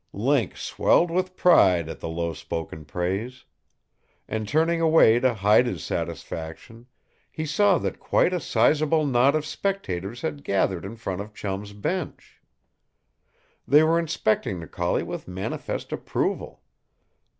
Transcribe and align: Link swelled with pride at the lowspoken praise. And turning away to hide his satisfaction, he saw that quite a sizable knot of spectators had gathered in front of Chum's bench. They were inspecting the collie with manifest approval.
Link 0.13 0.57
swelled 0.57 1.11
with 1.11 1.35
pride 1.37 1.87
at 1.87 1.99
the 1.99 2.07
lowspoken 2.09 2.85
praise. 2.85 3.45
And 4.27 4.47
turning 4.47 4.81
away 4.81 5.19
to 5.19 5.35
hide 5.35 5.67
his 5.67 5.83
satisfaction, 5.83 6.87
he 7.31 7.45
saw 7.45 7.77
that 7.77 7.99
quite 7.99 8.33
a 8.33 8.39
sizable 8.39 9.05
knot 9.05 9.35
of 9.35 9.45
spectators 9.45 10.21
had 10.23 10.43
gathered 10.43 10.85
in 10.85 10.95
front 10.95 11.21
of 11.21 11.35
Chum's 11.35 11.73
bench. 11.73 12.41
They 13.67 13.83
were 13.83 13.99
inspecting 13.99 14.59
the 14.59 14.65
collie 14.67 15.03
with 15.03 15.27
manifest 15.27 15.91
approval. 15.91 16.63